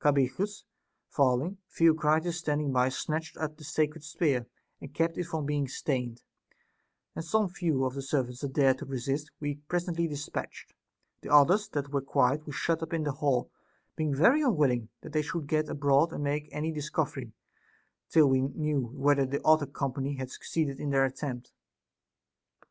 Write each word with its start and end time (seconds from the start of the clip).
Cabirichus 0.00 0.62
falling, 1.10 1.58
Theocritus 1.68 2.38
standing 2.38 2.72
by 2.72 2.88
snatched 2.88 3.36
up 3.36 3.58
the 3.58 3.64
sacred 3.64 4.02
spear, 4.02 4.46
and 4.80 4.94
kept 4.94 5.18
it 5.18 5.24
from 5.26 5.44
being 5.44 5.68
stained; 5.68 6.22
and 7.14 7.22
some 7.22 7.50
few 7.50 7.84
of 7.84 7.92
the 7.92 8.00
servants 8.00 8.40
that 8.40 8.54
dared 8.54 8.78
to 8.78 8.86
resist 8.86 9.30
we 9.40 9.56
presently 9.68 10.08
despatched; 10.08 10.72
the 11.20 11.28
others 11.30 11.68
that 11.68 11.92
were 11.92 12.00
quiet 12.00 12.40
Ave 12.44 12.52
shut 12.52 12.82
up 12.82 12.94
in 12.94 13.02
the 13.04 13.12
hall, 13.12 13.50
being 13.94 14.14
very 14.14 14.40
unwilling 14.40 14.88
that 15.02 15.12
they 15.12 15.20
should 15.20 15.46
get 15.48 15.68
abroad 15.68 16.14
and 16.14 16.24
make 16.24 16.48
any 16.50 16.72
discovery, 16.72 17.34
till 18.08 18.30
we 18.30 18.40
knew 18.40 18.86
whether 18.94 19.26
the 19.26 19.42
other 19.44 19.66
company 19.66 20.14
had 20.14 20.30
succeeded 20.30 20.80
in 20.80 20.88
their 20.88 21.04
attempt. 21.04 21.52